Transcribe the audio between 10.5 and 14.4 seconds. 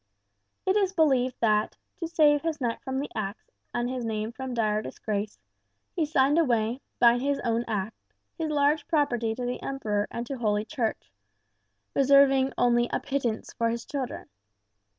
Church, reserving only a pittance for his children.